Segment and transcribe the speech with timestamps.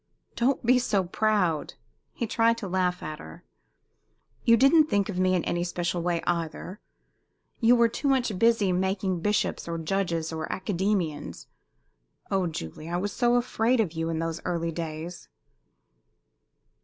[0.35, 1.75] Don't be so proud!"
[2.11, 3.43] He tried to laugh at her.
[4.43, 6.79] "You didn't think of me in any special way, either.
[7.59, 11.45] You were much too busy making bishops, or judges, or academicians.
[12.31, 15.29] Oh, Julie, I was so afraid of you in those early days!"